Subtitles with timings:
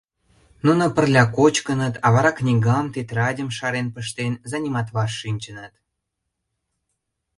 [0.65, 5.73] Нуно пырля кочкыныт, а вара книгам, тетрадьым шарен пыштен, заниматлаш шинчыныт.